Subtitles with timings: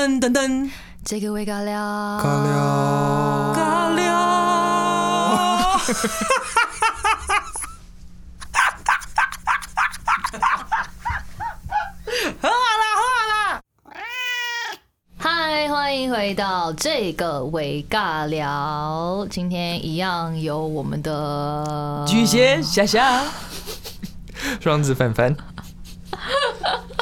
[0.00, 0.70] 噔噔噔，
[1.04, 1.78] 这个味尬聊，
[2.24, 4.08] 尬聊，尬聊。
[12.40, 13.60] 喝好啦，喝好啦。
[15.18, 19.26] 嗨，欢迎回到这个伪尬聊。
[19.30, 23.22] 今天一样有我们的巨蟹霞霞，
[24.62, 25.36] 双子凡凡，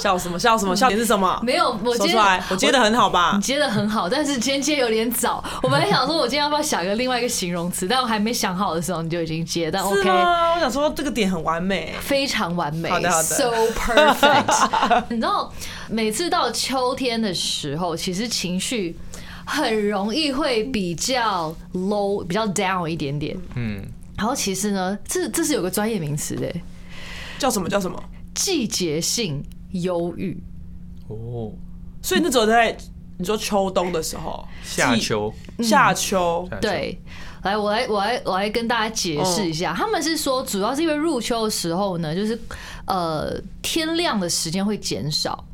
[0.00, 0.38] 笑什么？
[0.38, 0.74] 笑什么？
[0.74, 1.40] 笑点是什么？
[1.42, 3.40] 没有，我接出来，我接的很好吧你？
[3.42, 5.42] 接的很好，但是今天接有点早。
[5.62, 10.08] 我本来想说，我今天要不要想一个另外一个形容词，但我还没想好的时候，你就已经接，但 OK。
[10.08, 11.94] 我想说这个点很完美。
[12.00, 15.04] 非常完美，好的好的 s o perfect。
[15.08, 15.52] 你知道，
[15.88, 18.96] 每次到秋天的时候，其实情绪
[19.44, 23.36] 很容易会比较 low，比较 down 一点点。
[23.56, 23.84] 嗯，
[24.16, 26.52] 然后其实呢，这这是有个专业名词的，
[27.38, 28.02] 叫什么叫什么？
[28.34, 30.40] 季节性忧郁。
[31.08, 31.52] 哦，
[32.02, 32.76] 所以那时候在
[33.16, 37.00] 你说秋冬的时候，夏秋，夏秋，夏秋，对，
[37.42, 42.38] 来，我来，我来，我来跟大家解释一下，他们是说，主要是因为入秋的时候呢，就是
[42.86, 45.44] 呃天亮的时间会减少，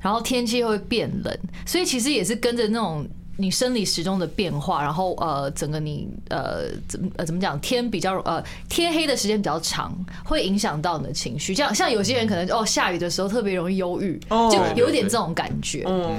[0.00, 3.06] 然后天气会变冷，所以其实也是跟着那种。
[3.36, 9.92] 你生理时钟的变化，然后呃，整个你呃怎么呃怎么讲，天比较呃天黑的时间比较长，
[10.24, 11.54] 会影响到你的情绪。
[11.54, 14.50] 像像有些人可能哦下雨的时候特别容易忧郁，哦。
[14.50, 15.84] 就有点这种感觉。
[15.86, 16.16] 嗯，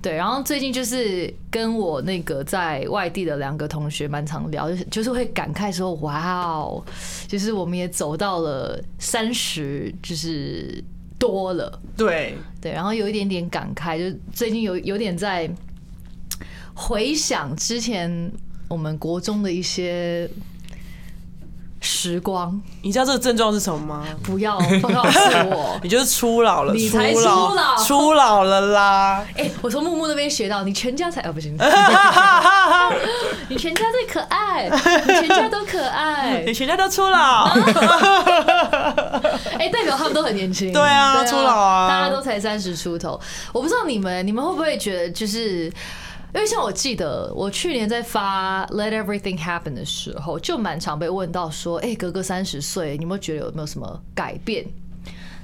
[0.00, 6.84] 对，然后最近就是跟我那个在外地的两个同学蛮常聊，就是就是会感慨说，哇哦，
[7.26, 10.82] 就是我们也走到了三十，就是
[11.18, 15.50] 多了，对，对，然后有一点点感慨，就最近有有点在
[16.74, 18.32] 回想之前
[18.68, 20.28] 我们国中的一些
[21.80, 24.04] 时光，你知道这个症状是什么吗？
[24.22, 25.18] 不要不告诉
[25.50, 25.78] 我。
[25.84, 29.24] 你就是初老了，你才初初老初老了啦。
[29.36, 31.54] 哎、我从木木那边学到，你全家才哦不行，
[33.48, 37.44] 你全家最可爱，你全家都可爱 你，全家都初老，
[39.58, 40.72] 哎、代表他们都很年轻。
[40.72, 43.20] 对啊初老啊大家都才三十出头。
[43.52, 45.70] 我不知道你们，你们会不会觉得就是。
[46.34, 54.66] 因为像我记得，我去年在发《Let Everything Happen》的时候，就蛮常被问到说：“哎、哥哥三十岁，你有没有觉得有没有什么改变？”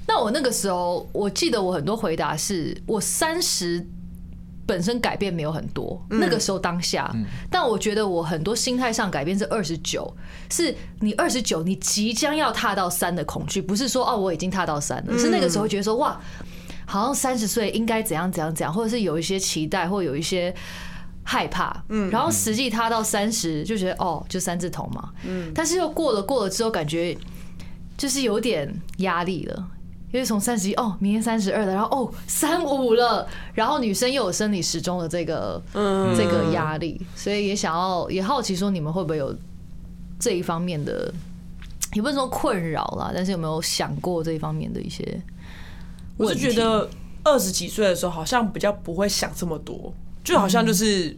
[0.09, 3.87] 那我那个时候，我记得我很多回答是我三十
[4.67, 7.09] 本身改变没有很多，那个时候当下，
[7.49, 10.13] 但我觉得我很多心态上改变是二十九，
[10.51, 16.21] 是你二十九，你即将要踏到三的恐惧，不是说哦我已经踏到三了，是那个时候觉得说哇，
[16.91, 20.55] 好像三十岁应该怎样怎样怎样，或者是有一些期待，或有一些。
[21.23, 27.17] 害怕，嗯，然后实际他到三十就觉得哦，就三字头嘛，嗯，但是又过了过了之后，感觉
[27.97, 29.69] 就是有点压力了，
[30.13, 39.33] 因为从三十一哦，明天三十二了，然后哦三五了，然后女生又有生理时钟的这个嗯这个压力，所以也想要也好奇说你们会不会有
[40.19, 41.13] 这一方面的，
[41.93, 45.23] 也不是说困扰啦，但是有没有想过这一方面的一些
[46.25, 46.33] 我？
[46.33, 46.89] 是觉得
[47.25, 49.93] 二十几岁的时候，好像比较不会想这么多，
[50.25, 51.17] 就好像就是。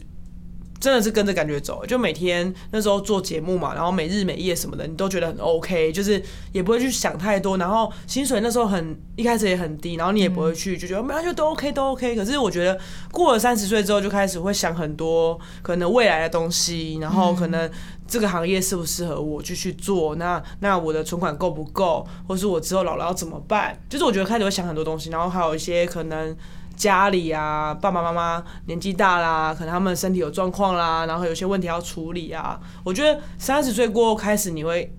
[0.83, 6.21] 真的是跟着感觉走，就每天那时候做节目嘛，然后每日每夜什么的，你都觉得很 OK，就是
[6.51, 7.57] 也不会去想太多。
[7.57, 12.17] 然后薪水那时候很一开始也很低，然后你也不会去就觉得没有就都 OK 都 OK。
[12.17, 12.77] 可是我觉得
[13.13, 17.71] 过了三十岁之后，就开始会想很多可能未来的东西，然后可能
[18.05, 23.81] 这个行业适不适合我继续做，那那我的存款够不够，或是我之后老了要怎么办？
[23.87, 26.35] 就是我觉得开始会想很多东西，然后还有一些可能。
[26.75, 32.59] 家里啊，爸爸妈妈年纪大啦，可能他们身体有状况啦，然后有些问题要处理啊。
[32.83, 34.93] 我觉得三十岁过后开始，你会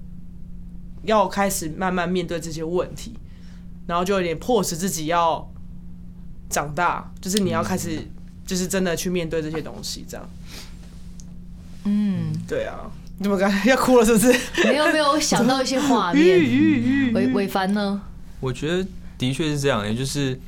[1.03, 3.15] 要开始慢慢面对这些问题，
[3.87, 5.51] 然后就有点迫使自己要
[6.49, 7.99] 长大，就是你要开始，
[8.47, 10.29] 就是真的去面对这些东西，这样。
[11.85, 14.07] 嗯，对啊，你怎么刚才要哭了？
[14.07, 14.33] 是不是？
[14.65, 16.39] 没有没有想到一些画面。
[17.13, 18.01] 伟伟凡呢？
[18.41, 18.87] 我觉得
[19.19, 20.39] 的确是这样也，就是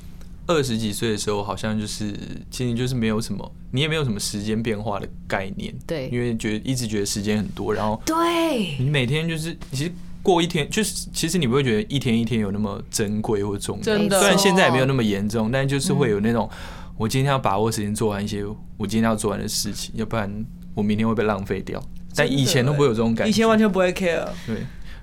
[0.46, 2.14] 二十几岁的时候，好像就是
[2.50, 6.08] 其实就是没有什么，你也没有什么时间变化的概念，对。
[6.08, 14.18] 因为觉得一直觉得时间很多，然后对，你每天就是其实过一天，就是其实你不会觉得一天一天有那么珍贵或重要，真的。
[14.20, 16.48] 虽然现在也没有那么严重，但就是会有那种
[16.96, 18.44] 我今天要把握时间做完一些
[18.76, 20.44] 我今天要做完的事情，要不然
[20.74, 21.82] 我明天会被浪费掉。
[22.14, 24.26] 但以前都不会有这种感觉，以前完全不会 care。
[24.46, 24.56] 对，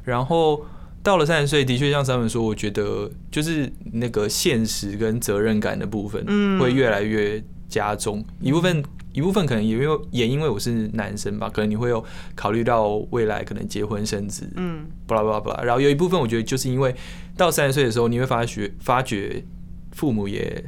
[0.03, 0.65] 然后
[1.03, 8.23] 到了三十岁，的确像三文说，我觉得就是那个现实跟责任感的部分，嗯会越来越加重。
[8.39, 12.03] 一部分一部分可能也因为也因为我是男生吧，可能你会有
[12.35, 15.63] 考虑到未来可能结婚生子，嗯，巴拉巴拉巴拉。
[15.63, 16.95] 然后有一部分我觉得就是因为
[17.35, 19.43] 到三十岁的时候，你会发觉发觉
[19.91, 20.63] 父母也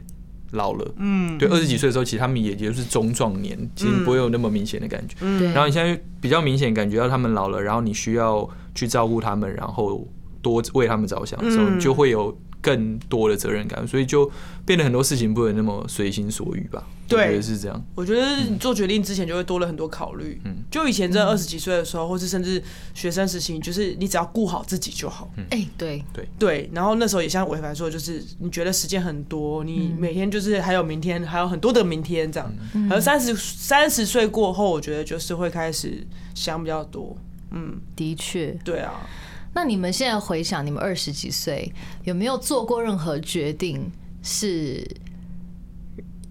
[0.51, 0.93] 老了。
[0.97, 5.15] 嗯，对，二十几岁的时候，其实他们也就是中壮年，其实不会有那么明显的感觉。
[5.21, 10.07] 嗯，然后你现在比较明显感觉到他们老了，然后你需要去照顾他们，然后
[10.45, 14.29] 多为他们着想的时候，嗯你就会有更多的责任感，所以就
[14.65, 16.83] 变得很多事情不能那么随心所欲吧。
[17.07, 17.85] 对我觉得是这样。
[17.93, 20.41] 我觉得你做决定之前就会多了很多考虑。
[20.45, 22.61] 嗯就以前在二十几岁的时候，或是甚至
[22.93, 25.31] 学生时期，就是你只要顾好自己就好。
[25.51, 32.51] 哎、对，对，对然后那时候也像伟凡说，就是你觉得时间很多，你每天就是还有明天，还有很多的明天这样。
[32.73, 37.15] 嗯而三十三十岁过后，我觉得就是会开始想比较多。
[37.51, 38.47] 嗯，的确。
[38.65, 39.07] 对啊，
[39.55, 41.73] 那你们现在回想，你们二十几岁
[42.03, 43.89] 有没有做过任何决定
[44.21, 44.85] 是，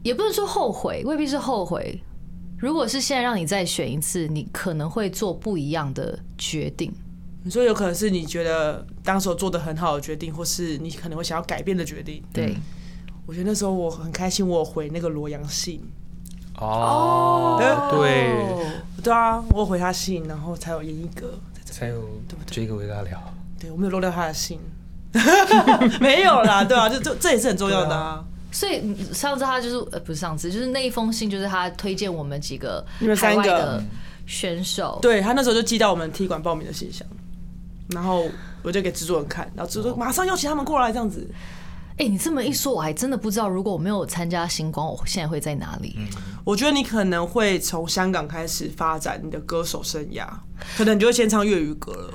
[0.02, 1.98] 也不能说后悔，未必是后悔。
[2.58, 6.92] 如果是现在让你再选一次，你可能会做不一样的决定。
[7.42, 12.22] 你说有可能是你觉得当时候做的很好的决定，或是你可能会想要改变的决定。
[12.30, 12.54] 对，
[13.26, 15.80] 我觉得那时候我很开心，我有回那个罗阳信。
[16.58, 21.38] 哦，对，对啊，我有回他信，然后才有演一哥。
[21.74, 22.08] 才有
[22.46, 23.20] 这个维大聊。
[23.58, 24.60] 对，我没有漏掉他的信。
[26.00, 28.24] 没有啦，对啊，就这这也是很重要的啊。
[28.52, 33.82] 所以嗯上次他就是呃不是上次，就是那一封信，就是他推荐我们几个海你们三个外的
[34.24, 35.00] 选手。
[35.02, 37.04] 对他那时候就寄到我们踢馆报名的信箱，
[37.88, 38.24] 然后
[38.62, 41.28] 我就给制作人看，然后制作人马上邀请他们过来这样子。
[41.96, 45.96] 哎、你这么一说，我还真的不知道，如果我没有参加星光，我现在会在哪里？
[46.44, 50.26] 我觉得你可能会从香港开始发展你的歌手生涯，
[50.76, 52.14] 可能你就会先唱粤语歌了。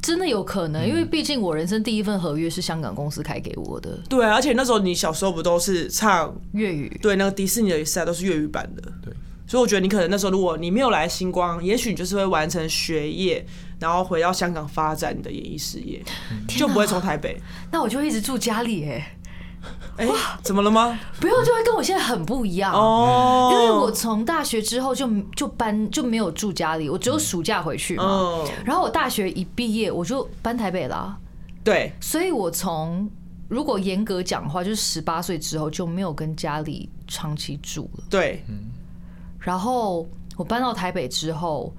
[0.00, 6.98] 真的有可能，因为毕竟我人生第一份合约是香港公司开给我的对啊，而且那时候你小时候不都是唱粤语。
[7.02, 9.12] 对那个迪士尼的比赛都是粤语版的，对，
[9.46, 13.46] 所以我觉得你可能那时候如果你没有来星光，也许你就是会完成学业，
[13.80, 16.00] 然后回到香港发展你的演艺事业，
[16.46, 17.40] 就不会从台北。
[17.72, 19.16] 那我就一直住家里，哎，
[19.96, 20.08] 哎、
[20.42, 21.00] 怎么了吗？
[21.18, 22.72] 不用就会跟我现在很不一样。
[22.74, 28.04] 哦，因为我从大学之后就就搬就没有住家里，我只有暑假回去嘛。
[28.04, 31.16] 嗯，然后我大学一毕业我就搬台北啦，
[31.64, 33.10] 对，所以我从
[33.48, 38.04] 如果严格讲的话，就是十八岁之后就没有跟家里长期住了。
[38.10, 38.44] 对，
[39.38, 40.06] 然后
[40.36, 41.74] 我搬到台北之后，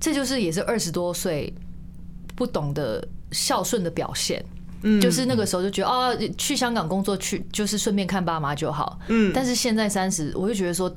[0.00, 1.52] 这就是也是二十多岁
[2.34, 4.44] 不懂得孝顺的表现。
[4.82, 8.98] 嗯，就是那个时候就觉得啊，去香港工作去就是顺便看爸妈就好。
[9.08, 9.32] 嗯。
[9.34, 10.94] 但是现在三十，我就觉得说，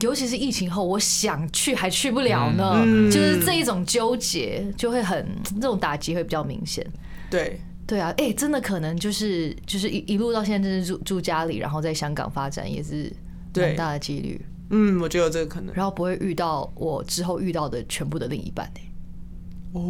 [0.00, 3.10] 尤其是疫情后，我想去还去不了呢，嗯。
[3.10, 6.86] 就是这一种纠结就会很这种打击会比较明显。
[7.30, 13.10] 对，对啊，哎、真的可能就是就是一一路到现在，就是住住家里，然后在香港发展也是
[13.54, 14.40] 很大的几率，
[14.70, 15.74] 嗯，我觉得有这个可能。
[15.74, 18.80] 然后不会遇到我之后遇到的全部的另一半、欸
[19.72, 19.82] 哦，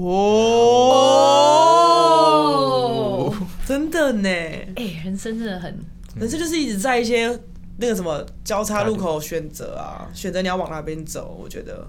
[3.67, 5.79] 真的呢，哎、人生真的很
[6.17, 7.39] 人生就是一直在一些
[7.77, 11.87] 那个什么交叉路口选择啊，选择你要往哪边走，我觉得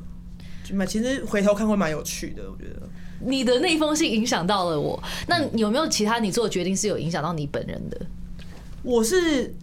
[0.63, 2.81] 就蛮其实回头看会蛮有趣的，我觉得。
[3.21, 7.97] 你的那封信影响到了我，那有没有其他你做的决定是有影响到你本人的？
[8.83, 9.55] 我是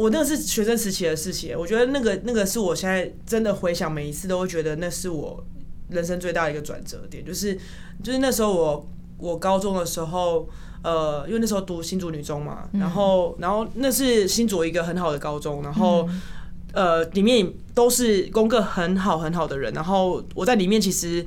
[0.00, 5.44] 我那个是学生时期的事情，我觉得那个那个是我现在真的回想每一次都会觉得那是我
[5.90, 7.54] 人生最大的一个转折点，就是
[8.02, 8.88] 就是那时候我
[9.18, 10.48] 我高中的时候。
[10.82, 16.08] 呃，因为那时候读新竹女中嘛，然后，然后那是新竹一个很好的高中，然后，
[16.72, 21.26] 呃，里面都是功课很好很好的人，然后我在里面其实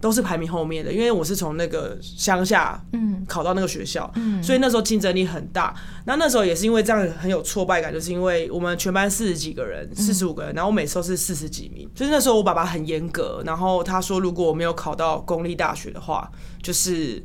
[0.00, 5.74] 都是排名后面的，因为我是从那个乡下，嗯考到那个学校，嗯所以那时候竞争力很大。
[6.06, 11.88] 那那时候也是因为这样很有挫败感，就是因为我们全班四十几个人，四十五个人，然后我每次都是四十几名。
[11.94, 16.30] 就是那时候我爸爸很严格，然后他说如果我没有考到公立大学的话，
[16.62, 17.22] 就是。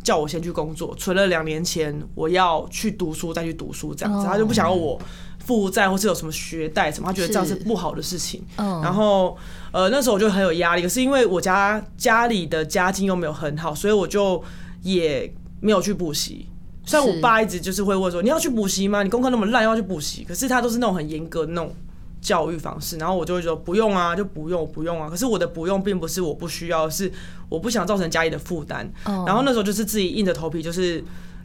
[0.00, 4.98] 叫我先去工作，存了两年钱，我要去读书，再去读书这样子，哦他就不想要我
[5.48, 8.44] 负债或是有什么学贷什么，他觉得这样是是不好的事情。
[8.56, 9.34] 嗯然后
[9.72, 14.44] 呃那时候我就很有压力，可是因为我家家里的家境又没有很好，所以我就
[14.82, 16.46] 也没有去补习。
[16.84, 19.02] 虽然我爸一直就是会问说你要去补习吗？
[19.02, 21.74] 你功课那么烂要去补习，可是他都是那种很严格的那种
[22.20, 25.08] 教育方式，然后我就会说不用啊，就不用不用啊。
[25.08, 27.10] 可是我的不用并不是我不需要，是
[27.48, 28.90] 我不想造成家里的负担。
[29.06, 31.02] 嗯然后那时候就是自己硬着头皮，就是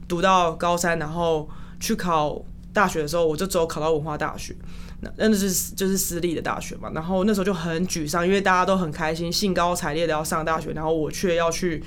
[0.10, 1.48] 读到高三，然后
[1.80, 2.42] 去考
[2.74, 4.56] 大学的时候，我就只有考到文化大学。
[5.02, 11.84] 那那就是就是私立的大学嘛，然后那时候就很沮丧，因为大家都很开心，兴高采烈的要上大学，然后我却要去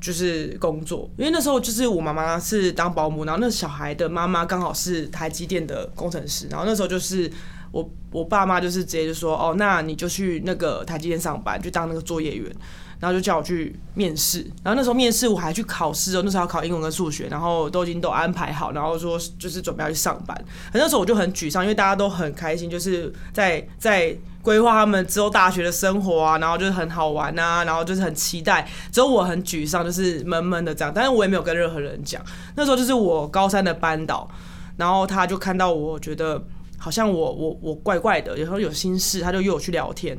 [0.00, 7.28] 就是工作，因为那时候就是我妈妈是当保姆，然后那小孩的妈妈刚好是台积电的工程师，然后那时候就是
[7.72, 12.50] 我我爸妈就是直接就说，哦，那你就去那个台积电上班，就当那个作业员。
[12.98, 20.44] 然后就叫我去面试，然后那时候面试我还去考试哦，那时候要考英文跟数学，然后都已经都安排好，然后说就是准备要去上班。
[20.72, 28.66] 那时候我就很沮丧，因为大家都很开心，就是在在规划他们之后大学的生活啊，然后就是很好玩啊，然后就是很期待。
[28.90, 30.92] 只有我很沮丧，就是闷闷的这样。
[30.94, 32.22] 但是我也没有跟任何人讲。
[32.54, 34.28] 那时候就是我高三的班导，
[34.76, 36.42] 然后他就看到我觉得
[36.78, 40.16] 好像我我我怪怪的，有时候有心事，他就约我去聊天。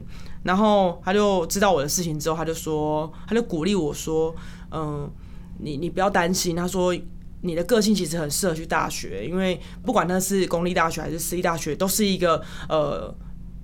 [0.48, 4.34] 然后他就知道我的事情之后，他就说，他就鼓励我说，
[4.72, 5.12] 嗯，
[5.60, 6.56] 你你不要担心。
[6.56, 6.96] 他说，
[7.42, 13.14] 你的个性其实很适合去大学，因为不管那是公立大学还是私立大学，都是一个呃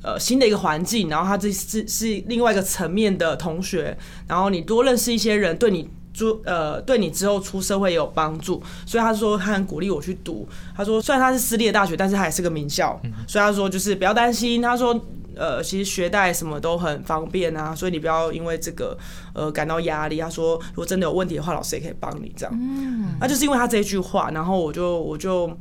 [0.02, 1.08] 呃新的一个环境。
[1.08, 3.98] 然后他这是是另外一个层面的同学，
[4.28, 8.62] 然后你多认识一些人，对你出呃对你之后出社会也有帮助。
[8.86, 10.46] 所以他说他很鼓励我去读。
[10.76, 14.62] 他说虽然他是私立的大学，但是他也是个名校，所以他说就是不要担心。
[14.62, 15.00] 他说。
[15.36, 18.98] 呃，其实学贷什么都很方便啊，所以你不要因为这个
[19.34, 20.20] 呃感到压力。
[20.20, 22.54] 他说，如果真的有问题的话，老师也可以帮你这样。
[22.56, 25.56] 嗯，那就是因为他这一句话，然后我就我就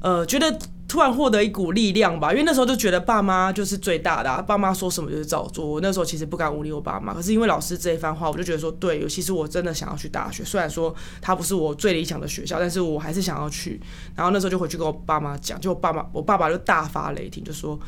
[0.00, 5.66] 呃觉得突然获得一股力量吧，因为那时候就觉得爸妈就是最大的，爸妈说什么就是照做。
[5.66, 13.80] 我那时候其实不敢无理我爸妈，可是因为老师这一番话，我就觉得说对，尤其是我真的想要去大学，虽然说它不是我最理想的学校，但是我还是想要去。
[14.14, 17.78] 然后那时候就回去跟我爸妈讲，就我爸妈，我爸爸就大发雷霆，就说。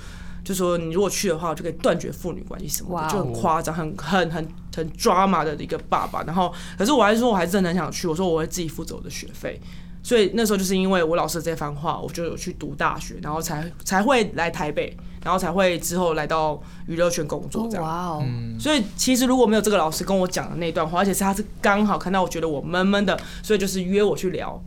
[0.49, 6.23] 就说你如果去的话，就可以断绝父女关系什么的，就很夸张，很很很很抓马的一个爸爸。
[6.23, 8.09] 然后，可是我还是说，我还是真的很想去。
[8.09, 9.61] 我说我会自己负责我的学费。
[10.03, 17.85] 所以那时候就是因为我老师这番话，我就有去读大学，然后才 才会来台北，然后才会之后来到娱乐圈工作这样。
[17.85, 18.25] 哇哦！
[18.59, 24.59] 所以其实如果没有这个老师跟我讲的那段话，而且是他是刚好看到我觉得我闷闷的，所以就是约我去聊。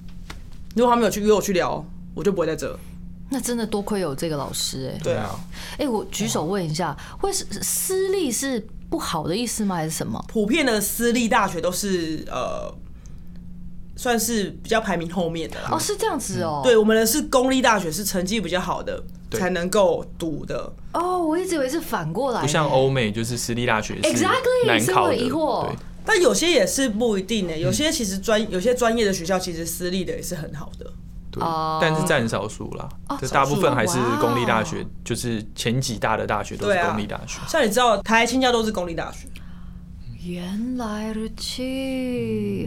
[0.75, 1.83] 如果他没有去约我去聊，
[2.13, 2.77] 我就不会在这。
[3.33, 5.39] 那真的多亏有这个老师哎，对啊，
[5.77, 8.59] 哎，我举手问一下，会是私立是
[8.89, 9.77] 不好的意思吗？
[9.77, 10.21] 还是什么？
[10.27, 12.69] 普遍的私立大学都是呃，
[13.95, 15.69] 算是比较排名后面的啦。
[15.71, 16.59] 哦，是这样子哦。
[16.61, 20.73] 对，我们的是公立大学，是成绩比较好的才能够读的。
[20.93, 25.15] 哦，我一直以为是反过来，不像欧美，就是私立大学 exactly 难考的。
[25.15, 25.69] 疑惑，
[26.05, 30.91] 但有些也是不一定的，有些其实专有些专业的学校，其实私立的也是很好的。
[31.31, 31.41] 对，
[31.79, 37.39] 但是占少数啦，这大部分还是公立大学，就是前几大的大学都是公立大学。
[37.47, 39.27] 像你知道，台清交都是公立大学。
[40.23, 41.63] 原来如此，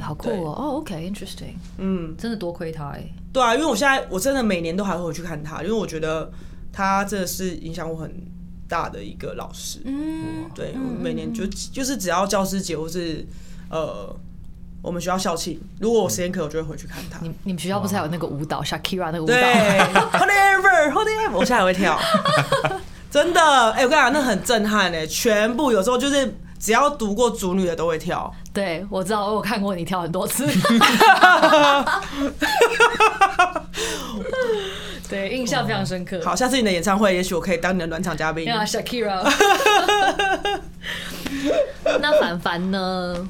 [0.01, 0.55] 好酷哦！
[0.59, 1.55] 哦，OK，interesting。
[1.77, 3.05] 嗯，真的多亏他哎。
[3.33, 6.33] 对啊，因为我现在我真的每年都还会去看他，因为我觉得
[6.73, 8.13] 他真的是影响我很
[8.67, 9.81] 大的一个老师。
[9.85, 13.27] 嗯，对，每年就就是只要教师节或是
[13.69, 14.17] 呃。
[14.85, 17.19] 我们学校校庆，如果我时间可以，我就会回去看他。
[17.23, 19.33] 你你们学校不是还有那个舞蹈，Shakira 那个舞蹈？
[19.33, 19.79] 对
[20.13, 21.99] ，Hold ever，Hold ever，我现在还会跳，
[23.11, 23.41] 真的。
[23.71, 28.31] 哎，我跟你讲，那很震撼哎，全部有时候就是只要读过主女的都会跳。
[28.53, 30.47] 对，我知道，我有看过你跳很多次。
[35.09, 36.21] 对，印象非常深刻。
[36.23, 38.47] 好，下次你的演唱会，也许我可以当你的暖场嘉宾。
[38.47, 39.23] Shakira。
[42.03, 43.27] 那凡凡呢？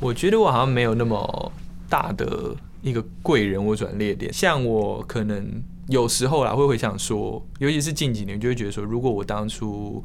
[0.00, 1.52] 我觉得我好像没有那么
[1.88, 10.02] 大的一个贵人或转捩点，像我可能有时候啦会回想说，尤其是近几年，就会觉得说，如果我当初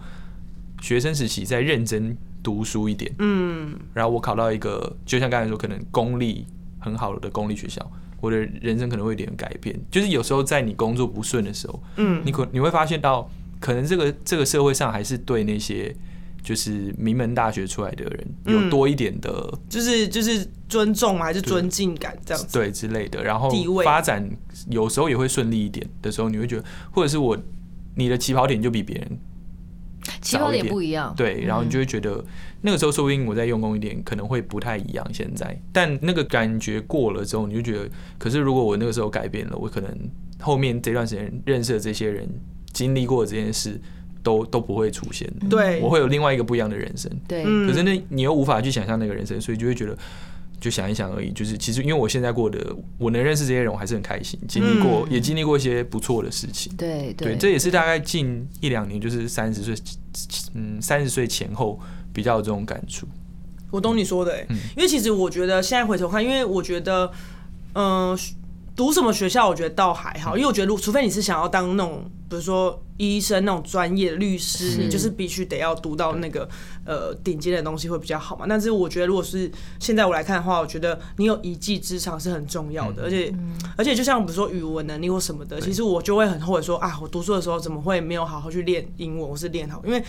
[0.81, 6.45] 学生时期再认真读书一点，嗯，然后我考到一个，就像刚才说，可能公立
[6.79, 7.85] 很好的公立学校，
[8.19, 9.79] 我的人生可能会有点改变。
[9.91, 15.95] 就是有时候在你工作不顺的时候，嗯，你可你会发现到，可能这个这个社会上还是对那些。
[16.43, 23.23] 就是名门大学出来的人有多一点的，就是就是尊重还是尊敬感这样子，对之类的。
[23.23, 23.49] 然后
[23.83, 24.29] 发展
[24.69, 27.37] 有时候也会顺利一点的时候，你会觉得，或者是我
[27.95, 29.17] 你的起跑点就比别人
[30.21, 32.21] 起跑点不一样，对，然后你就会觉得
[32.61, 35.07] 那个时候说不定我再用功一点，可能会不太一样。
[35.13, 39.97] 现在，但那个感觉过了之后，你就觉得，可是如果我那个时候改变了，我可能
[40.41, 42.27] 后面这段时间认识的这些人
[42.73, 43.79] 经历过这件事。
[44.23, 47.11] 都都不会出现，对我会有另外一个不一样的人生。
[47.27, 49.95] 对，可是那你又无法去想象那个人生，所以就会觉得，
[50.59, 51.29] 就想一想而已。
[51.33, 54.39] 就是其实因为我现在过的，我能认识这些人，我还是很开心。
[54.47, 56.73] 经历过，也经历过一些不错的事情。
[56.77, 59.75] 对对，这也是大概近一两年，就是三十岁，
[60.53, 61.77] 嗯，三十岁前后
[62.13, 63.05] 比较有这种感触。
[63.71, 67.11] 我懂你说的，哎，因为其实我觉得现在回头看，因为我觉得，
[67.73, 68.17] 嗯。
[68.75, 76.49] 读什么学校，我觉得倒还好，因为我觉得，如除非你是想要当那种，比如说医生那种专业律师，你就是必须得要读到那个
[76.83, 78.47] 呃顶尖的东西会比较好嘛。
[78.49, 83.31] 但是我觉得，如果是现在我来看的话，我觉得你有一技之长是很重要的，而且
[83.77, 90.03] 而且就像比如说语文能力或什么的，其实我就会很后悔说啊，我读书的时候怎么会没有好好去练英文，我是练好，因为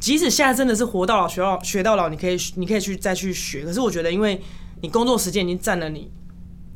[0.00, 4.40] 即使现在真的是活到老学到学到老，你可以你可以去再去学，可是我觉得因为
[4.80, 6.10] 你工作时间已经占了你。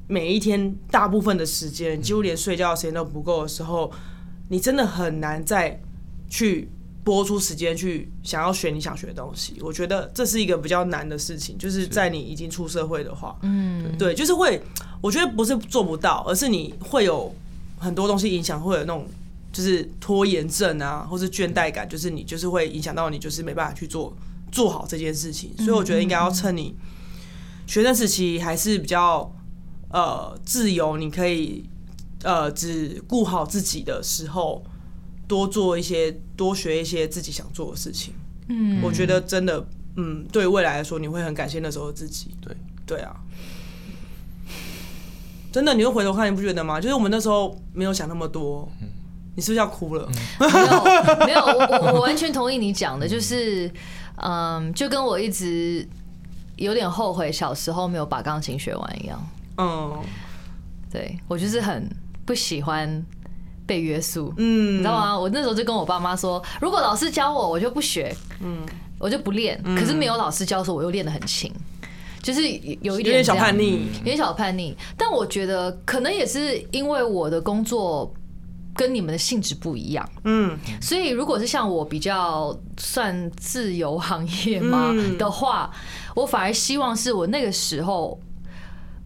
[0.09, 3.93] 每一天大部分的时间，几乎连睡觉的时间都不够的时候，
[4.49, 5.81] 你真的很难再
[6.29, 6.71] 去
[7.03, 9.57] 播出时间去想要学你想学的东西。
[9.61, 14.63] 我觉得这是一个比较难的事情，就是在你已经出社会的话，嗯，对，就是会，
[15.01, 17.35] 我觉得不是做不到，而是你会有
[17.79, 19.07] 很多东西影响，会有那种
[19.53, 24.17] 就是拖延症啊，或是倦怠感，就是你就是会影响到你，就是没办法去做
[24.53, 25.53] 做好这件事情。
[25.59, 26.77] 所以我觉得应该要趁你
[27.67, 29.33] 学生时期还是比较。
[29.91, 31.65] 呃，自由，你可以
[32.23, 34.63] 呃，只顾好自己的时候，
[35.29, 38.15] 多做一些，多学一些自己想做的事情。
[38.49, 39.67] 嗯，我觉得真的，
[39.97, 42.31] 嗯，对未来来说，你会很感谢那时候的自己。
[42.41, 43.17] 对，对啊，
[45.53, 46.81] 真的，你会回头看，你不觉得吗？
[46.81, 48.69] 就是我们那时候没有想那么多。
[49.39, 50.09] 你是不是要哭了？
[50.41, 53.71] 没有，没有， 我我完全同意你讲的，就是，
[54.17, 55.87] 嗯，就跟我一直
[56.57, 59.21] 有点后悔小时候没有把钢琴学完一样。
[59.59, 59.99] 嗯，
[60.91, 61.89] 对我就是很
[62.25, 63.05] 不喜欢
[63.67, 65.19] 被约束，嗯，你知道吗？
[65.19, 68.65] 我那时候就跟我爸妈说，如果老师教我，我就不学，嗯，
[68.99, 69.61] 我就不练。
[69.77, 71.53] 可是没有老师教的时候，我又练得很勤，
[72.23, 72.43] 就是
[72.81, 74.77] 有一点小叛逆，有点小叛逆。
[74.97, 78.13] 但我觉得可能也是因为我的工作
[78.75, 85.71] 跟你们的性质不一样，嗯，所以如果是像我比较算自由行业嘛的话，
[86.15, 88.21] 我反而希望是我那个时候。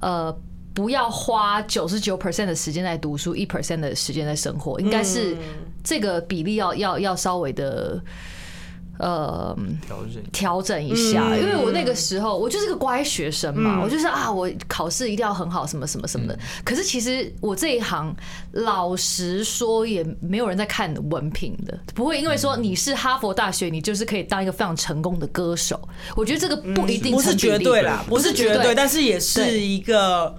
[0.01, 0.35] 呃，
[0.75, 5.37] 不要花九十九 percent 的时间在读书，一 percent 的时间在生活，应该是
[5.85, 8.03] 这个比例要要要稍微的
[9.01, 11.37] 呃调整调整一下。
[11.37, 16.39] 因为我那个时候我就是个乖学生嘛，我就是啊，我考试一定要很好，什么什么什么的。
[16.65, 18.15] 可是其实我这一行，
[18.53, 25.81] 老实说也没有人在看文凭的，不会因为说你是哈佛大学，你就是可以当一个非常成功的歌手。
[26.15, 30.35] 我觉得这个不一定不是绝对啦，不是绝对，但是也是一个。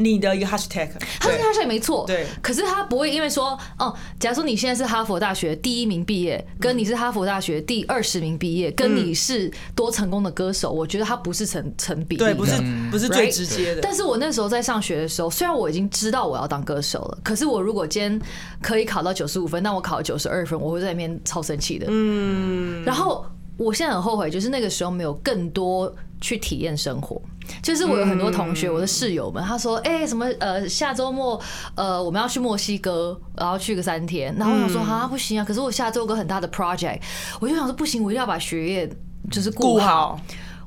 [0.00, 0.88] 你的一个 hashtag，
[1.18, 2.24] 他是 hashtag 没错，对。
[2.40, 12.52] 可是他不会因为说，哦，假如说你现在是哈佛大学第一名毕业，跟你是哈佛大学第二十名毕业，跟你是多成功的歌手，我觉得他不是成成比例，对，不是
[12.92, 13.80] 不是最直接的。
[13.82, 18.20] 但是我那时候在上学的时候，虽然我已经知道我要当歌手了，可是我如果今天
[18.62, 21.86] 可以考到九十五分，但我考了九十二分，我会在那边超生气的。
[21.88, 22.84] 嗯。
[22.84, 23.26] 然后
[23.58, 27.20] 我现在很后悔，就是那个时候没有更多去体验生活。
[27.62, 31.40] 就是我有很多同学，我的室友们，他说：“哎，什么呃，下周末
[31.74, 37.00] 呃，我们要去墨西哥，然后去个三天。”然后我想说：“啊，不行啊！”可是我下周有个很大的 project，
[37.40, 38.90] 我就想说：“不行，我一定要把学业
[39.30, 40.20] 就是顾好。”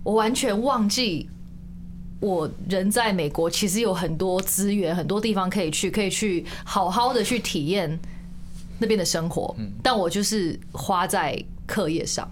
[0.03, 1.29] 我完全忘记，
[2.19, 7.99] 我人在美国，其实有很多资源，很多地方可以去，可以去好好的去体验
[8.79, 9.55] 那边的生活。
[9.83, 12.27] 但我就是花在课业上。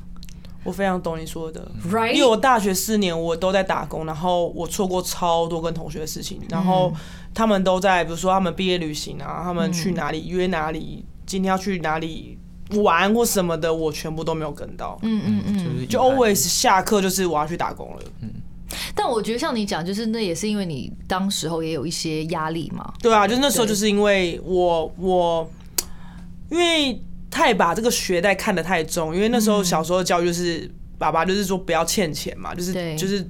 [0.66, 1.72] 我非常懂你说的，
[2.14, 6.94] 因为我大学四年我都在打工，然后我错过超多跟同学的事情，然后
[7.34, 12.38] 他们都在，比如说他们毕业旅行啊，他们去哪里约哪里，今天要去哪里
[12.76, 15.00] 玩或什么的，我全部都没有跟到。
[15.02, 18.04] 嗯嗯嗯，就 always 下课就是我要去打工了。
[18.22, 18.30] 嗯，
[18.94, 22.94] 但我觉得像你讲，就是那也是因为你当时候也有一些压力嘛。
[23.02, 25.50] 对啊，就是那时候就是因为我我
[26.52, 27.02] 因为。
[27.30, 33.26] 太把这个学贷看得太重，因为那时候小时候的教育就是爸爸就是说不要欠钱嘛，就是就是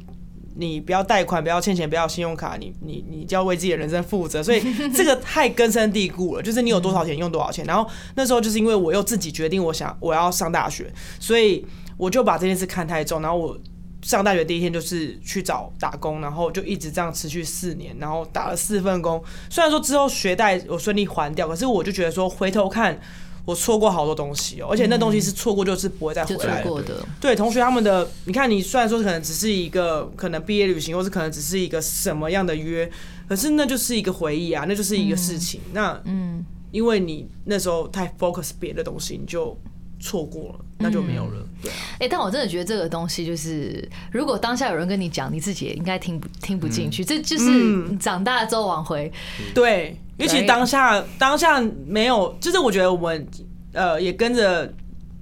[0.55, 4.61] 你不要贷款，不要欠钱，不要信用卡，你你你就要为自己的人生负责，所以
[4.95, 7.63] 这个太根深蒂固了，就是你有多少钱用多少钱。
[7.65, 11.65] 然后那时候就是因为我又自己决定我想我要上大学，所以
[11.97, 13.21] 我就把这件事看太重。
[13.21, 13.57] 然后我
[14.01, 19.23] 上大学第一天就是去找打工，然后就一直这样持续四年，然后打了四份工。
[19.49, 22.99] 虽然说之后学贷我顺利还掉，可是我就觉得说回头看。
[23.45, 27.05] 我错过好多东西哦，而且那东西是错过就是不会再回来的。
[27.19, 32.89] 对，同学他们的，你看你虽然说可能只是一个可能毕业旅行，或是可能只是一个什么样的约，
[33.27, 35.61] 可是那就是一个回忆啊，那就是一个事情。
[35.73, 39.57] 那嗯，因为你那时候太 focus 别的东西，你就
[39.99, 41.45] 错过了，那就没有了。
[41.61, 41.75] 对啊。
[41.99, 47.03] 哎，但我真的觉得这个东西就是，如果当下有人跟你讲，你自己也应该听不听不进去。
[47.03, 49.11] 这就是长大了之后往回。
[49.53, 49.97] 对。
[50.17, 53.25] 因为其实当下当下没有，就是我觉得我们
[53.71, 54.69] 呃也跟着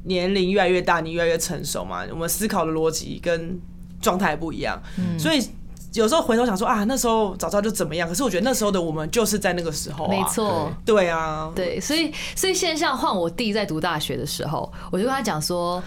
[0.06, 3.60] 年龄越来越大，你越来越成熟嘛，我们思考的逻辑跟
[4.02, 4.82] 状态不一样，
[5.20, 5.40] 所以
[5.98, 8.08] 有时候回头想说啊，那时候早知道就怎么样。
[8.08, 10.72] 可是我觉得那时候的我们就是在那个时候、啊，没，错。
[10.86, 15.82] 对啊，对，所以所以现在像换我弟在读大学的时候，我就跟他讲说，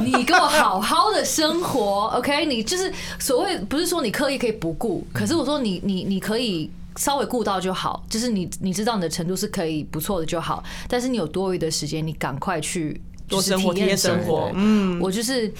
[0.00, 2.44] 你给我好好的生活，OK？
[2.46, 6.70] 你就是所谓不是说你刻意可以不顾，可是我说你你你可以。
[6.96, 15.50] 稍微顾到就好，就是你你知道你的程度是可以不错的就好，但是你有多余的时间，你赶快去多生活，体验生活，嗯，我就是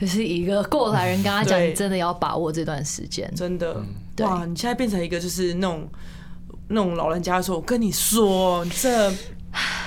[0.00, 3.30] 就是一个过来人，跟他讲，你真的要把握这段时间。
[3.36, 3.84] 真的，
[4.20, 4.46] 哇！
[4.46, 5.86] 你现在变成一个就是那种
[6.68, 9.12] 那种老人家说，我跟你说，这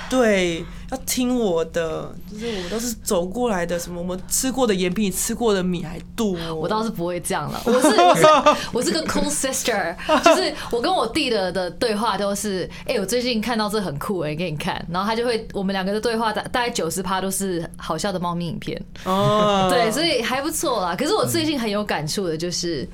[0.08, 6.36] 对要听我的，就是我们都是走过来的，什么我们吃过的盐比你吃过的米还多。
[6.54, 8.26] 我倒是不会这样了， 我是我是
[8.72, 20.94] 我是个 cool sister，就是我跟我弟的的对话都是，哎、我最近看到这很酷哎、给你看，然后他就会，我们两个的对话大大概九十趴都是好笑的猫咪影片，哦，对，所以还不错啦。
[20.96, 22.88] 可是我最近很有感触的就是，嗯，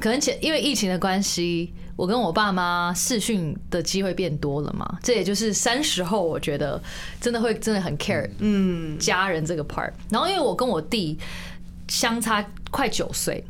[0.00, 6.82] 可能前因为疫情的关系，我跟我爸妈视讯的机会变多了嘛，这也就是三十后，我觉得
[7.20, 9.92] 真的会真的很 care 嗯，家人这个 part。
[10.08, 11.18] 然后因为我跟我弟
[11.88, 13.44] 相差快九岁。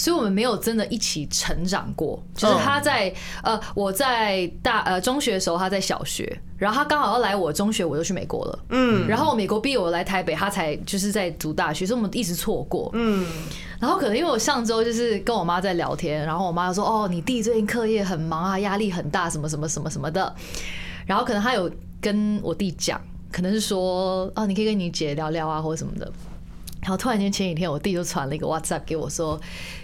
[0.00, 13.26] 所以我们没有真的一起成长过，就是他在呃我在大呃中学的时候，他在小学，然后他刚好要来我中学，我就去美国了，嗯，然后美国毕业我来台北，他才就是在读大学，所以我们一直错过，嗯，
[13.78, 20.34] 然后可能因为我上周就是跟我妈在聊天，然后我妈就说：“哦，你弟最近课业很忙啊，压力很大，什么什么什么什么的。”
[21.04, 22.98] 然后可能他有跟我弟讲，
[23.30, 26.10] 可能是说：“哦，你可以跟你姐聊聊啊，或者什么的。”
[26.82, 29.40] 然后突然间前几天，我弟就传了一个 WhatsApp 给我说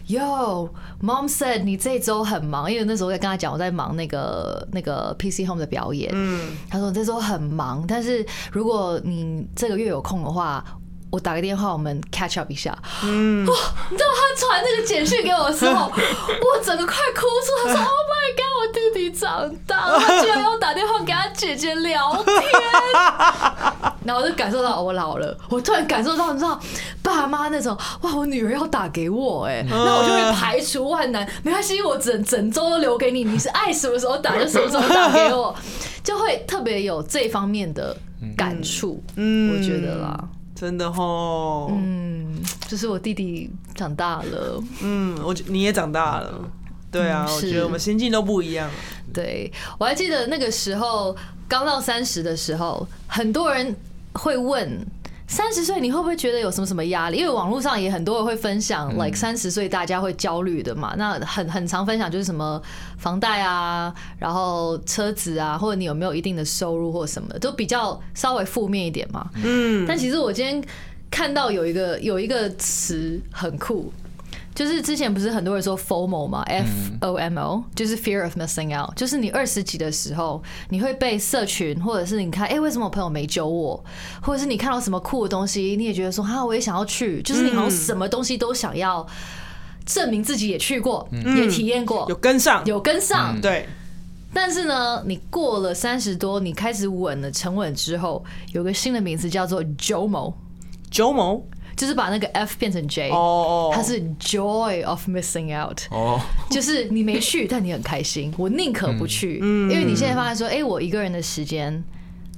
[0.06, 0.70] ：“Yo,
[1.02, 10.64] mom said 你这周很忙，因为那时候在跟他讲我在忙那个那个 PC Home 的表演。”嗯，他说：“你这周很忙，但是如果你这个月有空的话。”
[11.10, 12.76] 我打个电话，我们 catch up 一下。
[13.02, 22.36] 嗯，你知道他传那个简讯给我的时候， 我整个快哭出来，说： “Oh my god，我弟弟长大了，他居然要打电话给他姐姐聊天。”
[24.04, 26.60] 然后我就感受到我老了，我突然感受到，你知道，
[27.02, 35.54] 爸妈那种哇，我女儿要打给我，哎，那我就会排除万难，没关系，我整整周都留给你，你是爱什么时候打就什么时候打给我，
[36.04, 37.96] 就会特别有这方面的
[38.36, 40.24] 感触，嗯我觉得啦。
[40.56, 46.50] 真的吼，嗯，就是我弟弟长大了，嗯，我觉你也长大了，
[46.90, 48.68] 对啊，嗯我觉得我们心境都不一样。
[49.12, 51.14] 对我还记得那个时候
[51.46, 53.76] 刚到三十的时候，很多人
[54.14, 54.84] 会问。
[55.28, 57.18] 三十岁你会不会觉得有什么什么压力？
[57.18, 60.94] 因为网络上也很多人会分享，like 三十岁大家会焦虑的嘛。
[60.96, 62.62] 那很很常分享就是什么
[62.96, 69.28] 房贷啊，然后车子啊，或者你有没有一定的收入或什么的，都比较稍微负面一点嘛。
[69.42, 70.62] 嗯，但其实我今天
[71.10, 73.92] 看到有一个有一个词很酷，
[74.56, 76.66] 就是之前不是很多人说 FOMO 吗，F
[77.00, 83.84] O M O，就是 fear of missing out，就是你二十几的时候，你会被社群或者是你看，哎、为什么我朋友没揪我，
[84.22, 89.06] 或者是你看到什么酷的东西，你也觉得说，哈，我也想要去，就是你好像什么东西都想要
[89.84, 93.68] 证明自己也去过，也体验过有，跟上，有跟上，对，
[94.32, 100.32] 但是呢，你过了三十多，你开始稳了、沉稳之后，有个新的名词叫做 JOMO，
[100.90, 108.32] 九某，就是把那个 F 变成 J，哦是 Joy of missing out，哦，就是你没去，但你很开心。
[108.38, 111.84] 我宁可不去，因为你现在发现说，哎，我一个人的时间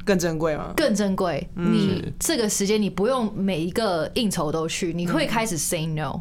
[0.05, 0.73] 更珍贵吗。
[0.77, 1.49] 更珍贵。
[1.55, 6.21] 你这个时间你不用每一个应酬都去，你会开始 say no，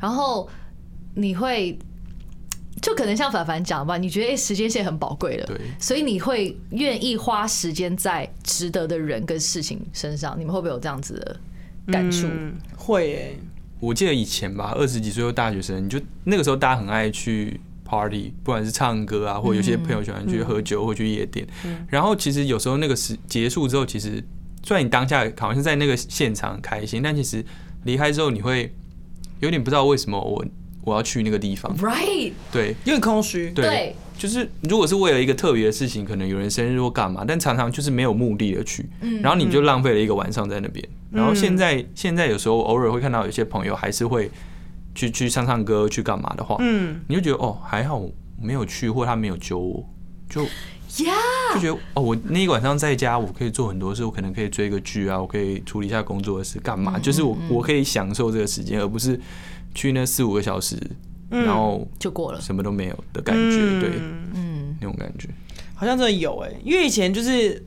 [0.00, 0.48] 然后
[1.14, 1.78] 你会。
[2.82, 10.38] 就可能像凡凡讲吧，你觉得哎、时间线很宝贵的，对所以你会愿意花时间在值得的人跟事情身上。
[10.38, 11.36] 你们会不会有这样子的
[11.86, 12.26] 感触？
[12.26, 13.38] 嗯，会诶，
[13.80, 21.46] 我记得以前吧，二十几岁的大学生，你就那个时候大家很爱去 party，不管是唱歌啊，或者有些朋友喜欢去喝酒或去夜店。
[21.88, 24.22] 然后其实有时候那个时结束之后，其实
[24.62, 27.44] 虽然你当下好像在那个现场很开心，但其实
[27.84, 28.74] 离开之后你会
[29.40, 30.44] 有点不知道为什么我
[30.82, 31.76] 我要去那个地方。
[31.76, 33.50] Right，对有点空虚。
[33.50, 39.20] 对对，就是如果是为了一个特别的事情，可能有人生日或干嘛，但常常就是没有目的的去，嗯。
[39.20, 40.86] 然后你就浪费了一个晚上在那边。
[41.10, 44.30] 然后现在现在有时候偶尔会看到有些朋友还是会
[44.94, 48.02] 去去唱唱歌去干嘛的话，嗯，你就觉得哦还好
[48.40, 49.88] 没有去，或他没有揪我，
[50.28, 50.42] 就
[50.90, 56.98] Yeah，就觉得哦我那一晚上在家，我可以做很多事，我可能可以追个剧啊，我可以处理一下工作的事，干嗯嘛？
[56.98, 59.20] 就是我我可以享受这个时间，而不是
[59.74, 60.76] 去那四五个小时，
[61.28, 62.40] 然后就过了。
[62.40, 63.90] 什么都没有的感觉，对，
[64.34, 65.28] 嗯，那种感觉。
[65.74, 67.62] 好像真的有诶，因为以前就是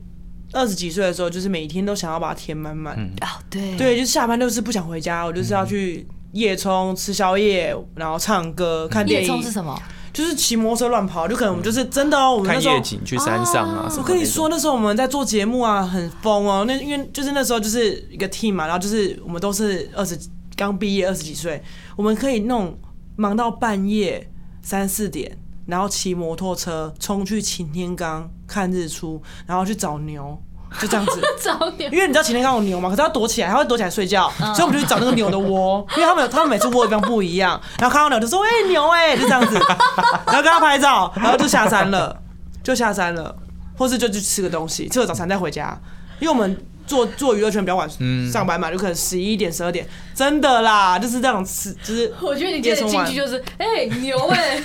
[0.52, 2.96] 二十几岁的时候，就是每天都想要把它填满满。
[2.98, 9.80] 嗯啊，对对，就是下班就是不想回家，我就是要去夜冲、吃宵夜，然后唱歌、看电影夜冲是，什么？
[10.12, 13.88] 就是骑摩托车乱跑，就可能我们就是真的哦，我们那时候看夜景，去山上啊。
[13.96, 16.64] 我跟你说，那时候我们在做节目啊，很疯哦。
[16.66, 20.18] 那因为就是那时候就是一个 team 嘛，然后就是我们都是二十
[20.56, 21.62] 刚毕业二十几岁，
[21.94, 22.76] 我们可以弄
[23.20, 24.30] 忙到半夜
[24.62, 30.42] 三四点，然后骑摩托车冲去擎天岗看日出，然后去找牛，
[30.80, 31.20] 就这样子。
[31.38, 39.54] 找牛因为你知道擎天岗有牛嘛，可是它躲起来，它会躲起来睡觉，所以我们就去找那个牛的窝，因为他们他们每次窝的地方不一样，然后看到牛就说：“哎、牛哎、就这样子，
[40.24, 42.18] 然后跟他拍照，然后就下山了，
[42.62, 43.36] 就下山了，
[43.76, 45.78] 或是就去吃个东西，吃个早餐再回家，
[46.20, 46.58] 因为我们。
[46.90, 47.88] 做做娱乐圈比较晚
[48.32, 54.60] 上班嘛，就可能十一点、十二点，真的啦，就是这种吃，就是 我觉得你今天的进去 就是，哎、牛哎、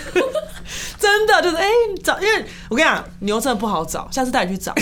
[0.98, 1.68] 真的就是哎、
[2.04, 4.74] 找，因为我跟你讲，牛真的不好找，下次带你去找，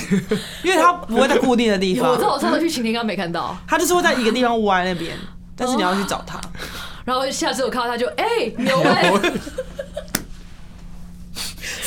[0.63, 2.11] 因为它不会在固定的地方。
[2.11, 5.17] 我知，道我上次去晴天刚没看到，它就是会在一个地方歪那边，
[5.57, 6.39] 但是你要去找它。
[7.03, 8.25] 然后下次我看到他就，哎、
[8.55, 9.11] 牛哎、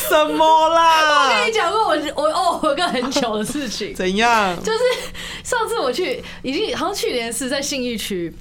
[0.09, 1.25] 什么啦？
[1.25, 4.57] 我跟你讲过我我哦，我有个很糗的事情，怎样？
[4.63, 4.79] 就是
[5.43, 8.33] 上次我去，已经好像去年是在信义区。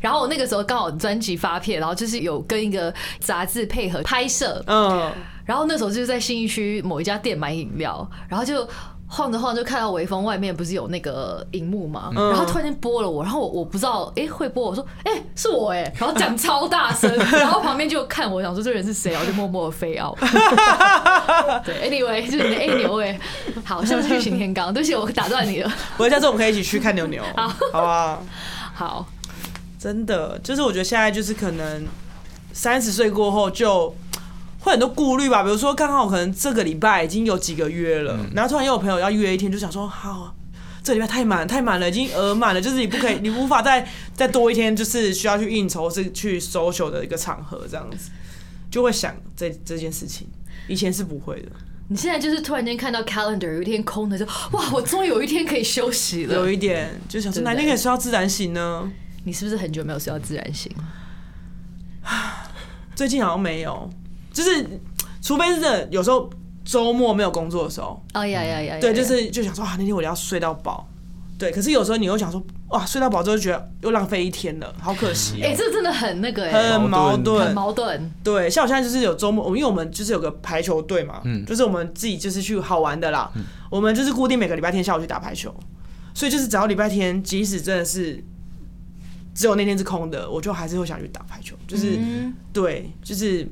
[0.00, 5.10] 然后我那个时候刚好专辑发片，然后就是有跟一个杂志配合拍摄，嗯，
[5.44, 8.68] 然后那时候就是在信义区某一家店买饮料，然后就
[9.10, 12.28] 晃着晃着就看到微风外面不是有那个荧幕嘛，嗯。
[12.30, 19.14] 然后突然间播了我，然后我我不知道哎、诶会播，我说哎、诶是我哎、然后讲超大声，然后旁边就看我想说这人是谁？
[19.14, 20.18] 啊，我就默默的飞 out。
[21.64, 23.18] 对，anyway 就是你的 A 牛哎、
[23.64, 28.22] 好，下次去擎天岗，对不起我打断你了，我下次我们可以一起去看牛牛，好不好？
[28.74, 29.06] 好，
[29.78, 31.86] 真的，就是我觉得现在就是可能
[32.52, 33.94] 三十岁过后就
[34.60, 40.34] 会很多顾虑吧，比如说刚好可能这个礼拜已经有几个约了，然后突然又有朋友要约一天，就想说好。
[40.80, 48.10] 这礼拜太满太满了，已经额满了，就是你不可以，你无法再再多一天，就是需要去应酬，是去 social 的一个场合，这样子
[48.70, 50.26] 就会想这这件事情。
[50.66, 51.48] 以前是不会的，
[51.88, 56.34] 你现在就是突然间看到 calendar 有一天空的，就哇，我终于有一天可以休息了。
[56.34, 58.90] 有一点就想说哪天可以睡到自然醒呢？
[59.24, 60.72] 你是不是很久没有睡到自然醒？
[62.96, 63.90] 最近好像没有，
[64.38, 64.80] 就是
[65.20, 66.30] 除非是真的有时候
[66.64, 68.78] 周末没有工作的时候，哦呀呀呀！
[68.80, 70.88] 对，就是就想说啊，那天我要睡到饱。
[71.36, 75.54] 对，可是有时候你又想说，哇，睡到饱之后就觉得又浪费一天了，好可惜、哎、哦。
[75.56, 77.16] 这真的很那个哎、很矛盾。
[77.16, 78.12] 很盾，矛盾。
[78.22, 81.44] 对，像我现在就是有周末，因为我们就是有个排球队嘛，嗯。
[81.46, 83.30] 就是我们自己就是去好玩的啦，
[83.70, 85.54] 我们就是固定每个礼拜天下午去打排球，
[86.12, 88.22] 所以就是只要礼拜天，即使真的是
[89.32, 92.34] 只有那天是空的，我就还是会想去打排球，就是、嗯。
[92.52, 93.48] 对，就是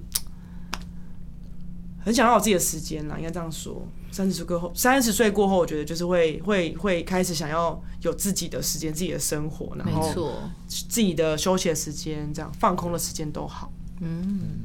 [2.06, 3.84] 很想要有自己的时间啦，应该这样说。
[4.12, 10.32] 三十岁过后，三十岁过后，我觉得就是会会会开始想要有自己的时间、自己的生活，然后，
[10.68, 13.72] 自己的休息的时间，这样放空的时间都好。
[14.00, 14.60] 嗯，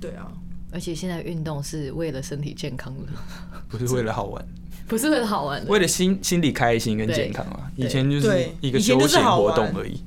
[0.00, 0.32] 对啊，
[0.72, 3.12] 而且现在运动是为了身体健康的，
[3.68, 4.42] 不是为了好玩，
[4.88, 5.70] 不是为了好玩的。
[5.70, 7.70] 为了心心理开心跟健康啊。
[7.76, 10.02] 以前就是一个休闲活动而已，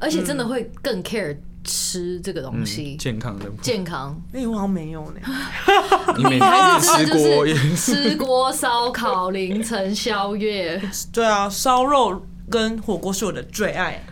[0.00, 3.46] 而且真的会更 care 吃这个东嗯西，健康的。
[3.60, 4.20] 健康。
[4.32, 5.20] 哎、我好像没有呢。
[6.16, 7.46] 你每还天 吃锅，
[7.76, 10.80] 吃锅烧烤、凌晨宵夜，
[11.12, 14.04] 对啊，烧肉跟火锅是我的最爱，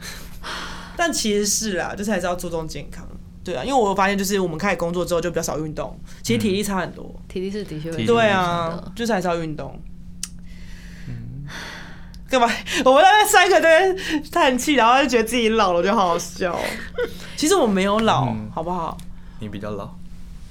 [0.96, 3.06] 但其实是啦，就是还是要注重健康。
[3.44, 7.14] 对啊，因为我发现就是我们开始工作之后就比较少运动，其实体力差很多。
[7.28, 9.78] 体力是的确对啊，就是还是要运动。
[12.32, 12.50] 干嘛？
[12.86, 13.94] 我们在那三个在
[14.32, 16.58] 叹气，然后就觉得自己老了，我觉得好好笑。
[17.36, 18.96] 其实我没有老，嗯好不好？
[19.40, 19.90] 你比较老，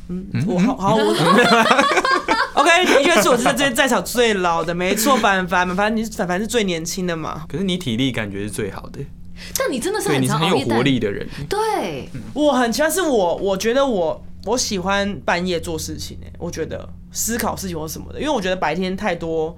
[0.10, 1.02] 嗯，我好好我
[2.54, 5.17] OK，的确是我是在这在场最老的，没错。
[5.17, 7.46] 凡凡凡凡，你凡凡是最年轻的嘛？
[7.50, 9.00] 可是你体力感觉是最好的，
[9.58, 11.28] 但你真的是你是很有活力的人。
[11.50, 19.56] 对，我很喜欢，是我我觉得我我喜欢半夜做事情诶、我觉得思考事情或什么的，因为我觉得白天太多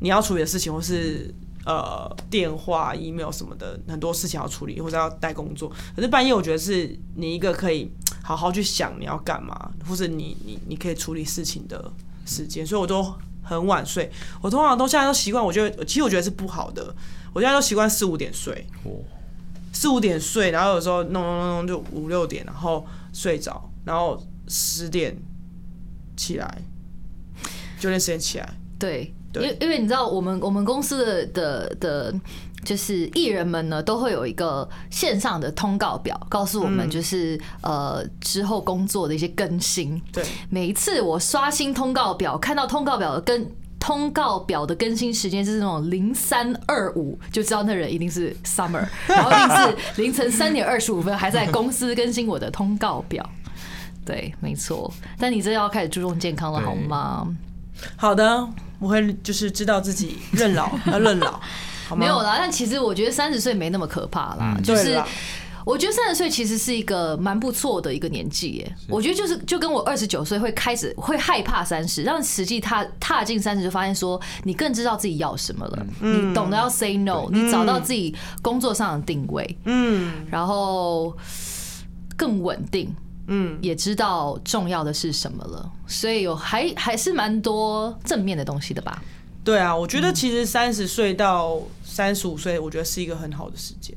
[0.00, 1.34] 你要处理的事情，或是
[1.64, 5.72] 呃电话、email 什么的，很多事情要处理，或者要带工作。
[5.94, 7.90] 可是半夜我觉得是你一个可以
[8.22, 11.92] 好好去想你要干嘛，或者你你你可以处理事情的
[12.26, 14.10] 时间，所以我都很晚睡。
[14.40, 16.94] 我通常都现在都习惯，我觉得其实我觉得是不好的，
[17.32, 18.66] 我现在都习惯四五点睡。
[18.84, 18.90] 哦
[19.70, 25.16] 四五点睡，然后有时候弄弄弄弄就五六点，然后睡着，然后十点
[26.16, 26.62] 起来，
[27.78, 28.54] 九点十点起来。
[28.76, 32.14] 对，因因为你知道，我们我们公司的的的，
[32.64, 40.00] 就是艺人们呢，都会有一个线上的通告表，告诉我们嗯就是、呃之后工作的一些更新。
[40.12, 43.46] 对，每一次我刷新通告表，看到通告表的更
[43.78, 53.24] 通告表的更新时间是那种零三二五，就知道那人一定是 summer， 然后一定是凌晨三点二十五分还在公司更新我的通告表。
[54.04, 54.92] 对，没错。
[55.18, 57.28] 但你这要开始注重健康了，好吗？
[57.96, 61.32] 好的，我会就是知道自己认老要认老，
[61.88, 62.00] 好吗？
[62.00, 65.00] 没有啦，但其实我觉得三十岁没那么可怕啦，就是。
[65.64, 68.76] 我觉得三十岁其实是一个蛮不错的一个年纪耶。
[68.88, 80.24] 我觉得就是就跟我二十九岁会开始会害怕三十，让实际踏踏进三十就发现说你更知道自己要什么了，你懂得要 say no，你找到自己工作上的定位，嗯。
[80.30, 81.14] 然后
[82.16, 82.90] 更稳定，
[83.28, 89.02] 嗯，也知道重要的是什么了，所以有还还是蛮多正面的东西的吧。
[89.44, 93.96] 对啊，我觉得其实三十岁到三十五岁，我觉得是一个很好的时间。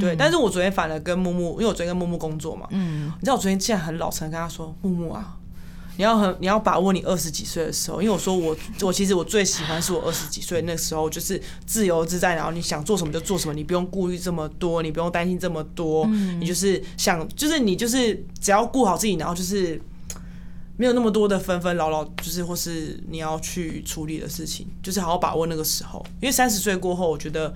[0.00, 5.36] 对，但是我昨天反而跟木木，因为我昨天跟木木工作嘛，嗯，你知道我昨天竟然很老成跟他说，木木啊，
[5.96, 16.06] 你要很你要把握你二十几岁的时候，因为我说我我其实我最喜欢是我二十几岁那时候，就是自由自在，然后你想做什么就做什么，你不用顾虑这么多，你不用担心这么多，
[16.40, 19.80] 你就是想就是你就是只要顾好自己，然后就是。
[20.76, 26.04] 没有那么多的纷纷扰扰，就是或是你要去处理的事情，就是好好把握那个时候。
[26.20, 27.54] 因为三十岁过后，我觉得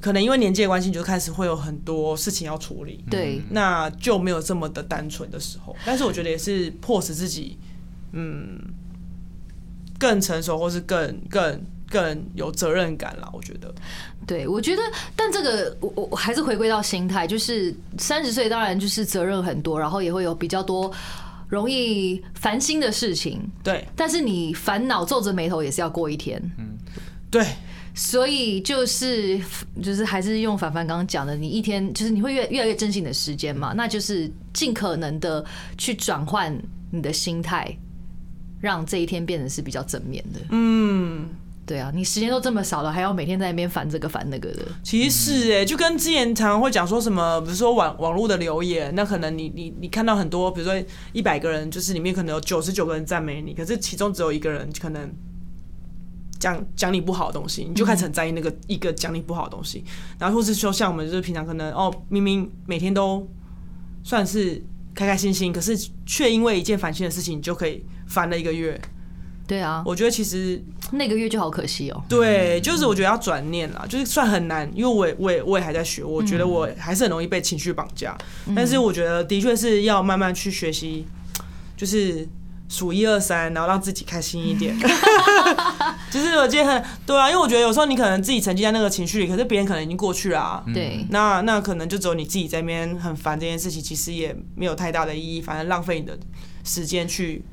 [0.00, 3.04] 可能因为年纪的关系，你就开始会有很多事情要处理。
[3.10, 5.76] 对，那就没有这么的单纯的时候。
[5.84, 7.58] 但是我觉得也是迫使自己，
[8.12, 8.58] 嗯，
[9.98, 13.28] 更成熟，或是更更更有责任感啦。
[13.32, 13.74] 我觉得，
[14.26, 14.82] 对，我觉得，
[15.14, 20.90] 但这个我我我还是回归到心态，就是三十岁当然就是责任很多，然后也会有比较多
[21.48, 26.78] 容易烦心的事情，对但是你烦恼皱着眉头也是要过一天，嗯
[27.30, 27.44] 对
[27.94, 29.38] 所以就是
[29.82, 35.44] 就是还是用凡凡刚刚讲的，你一天就是你会越越来越珍惜你的时间嘛，那就是尽可能的
[35.76, 36.56] 去转换
[36.90, 37.76] 你的心态，
[38.60, 40.40] 让这一天变得是比较正面的。
[40.50, 41.28] 嗯，
[41.66, 44.62] 对啊，你时间都这么少了，还要每天在那边烦这个烦那个的。
[44.82, 50.74] 其实是哎、就跟之前常常会讲说什么，比如说网网络的留言，那可能你你你看到很多，比如说
[51.12, 55.08] 一百个人，就是里面可能有九十九个人赞美你，可是其中只有一个人可能
[56.40, 59.84] 讲讲你不好的东西，你就开始很在意那个一个讲你不好的东西，
[60.18, 63.24] 然后或是说像我们就是平常可能哦，明明每天都
[64.02, 64.60] 算是
[64.94, 68.80] 开开心心，可是却因为一件烦心的事情，你就可以烦了一个月。
[69.46, 72.00] 对啊，我觉得其实那个月就好可惜哦。
[72.08, 78.16] 对，就是我觉得要转念啦，就是算很难，因为我也我也我也还在学，我觉得我还是很容易被情绪绑架，
[78.54, 81.04] 但是我觉得的确是要慢慢去学习，
[81.76, 82.28] 就是
[82.70, 84.74] 数一二三，然后让自己开心一点。
[86.10, 90.64] 就是我觉得很对啊，因为我觉得有时候你可能自己沉浸在那个情绪里，可是别人可能已经过去了、啊。
[90.72, 96.16] 对，那那可能就只有你自己在那边很烦这件事情，其实也没有太大的意义，反正浪费你的
[96.64, 97.44] 时间去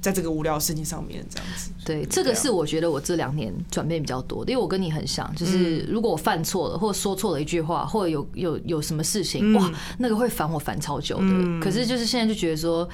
[0.00, 1.70] 在这个无聊的事情上面这样子。
[1.84, 11.60] 对，这个是我觉得我这两年转变比较多的，因为我跟你很像，就是如果我犯错了，或者说错了一句话，或者有有有什么事情，哇，那个会烦我烦超久的。
[11.60, 12.88] 可是就是现在就觉得说，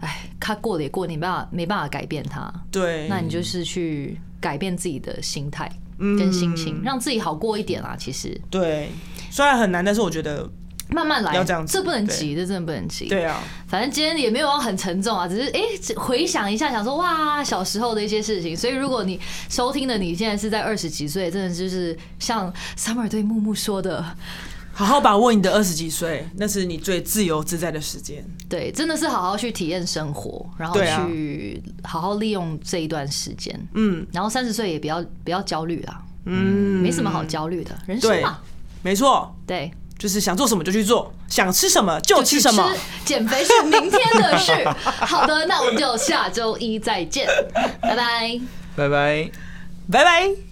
[0.00, 7.96] 哎，他过了也过，你没办法没办法改变他，对，那你就是去改变自己的心态跟心情，让自己好过一点啦。
[7.98, 8.90] 其实对，
[9.30, 10.48] 虽然很难，但是我觉得
[10.90, 13.08] 慢慢来，要这样子这不能急，这真的不能急。
[13.08, 15.60] 对啊，反正今天也没有要很沉重啊，只是哎、
[15.96, 18.56] 回想一下，想说哇小时候的一些事情。
[18.56, 24.04] 所以如果你收听的你现在是在二十几岁，真的就是像 Summer 对木木说的，
[24.76, 28.22] 好好把握你的二十几岁，那是你最自由自在的时间。
[28.46, 33.58] 对，真的是好好去体验生活，然后去好好利用这一段时间。
[33.72, 38.38] 嗯然后三十岁也不要不要焦虑啦，嗯，没什么好焦虑的，人生嘛，
[38.82, 42.70] 没错，对，就是想做什么就去做，想吃什么就吃什么。
[43.06, 44.52] 减肥是明天的事。
[45.00, 47.26] 好的，那我们就下周一再见，
[47.80, 48.38] 拜拜。
[48.76, 49.30] 拜拜。
[49.90, 50.45] 拜拜。